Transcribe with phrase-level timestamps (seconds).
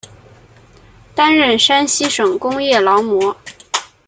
[1.13, 3.37] 担任山西省工业劳模。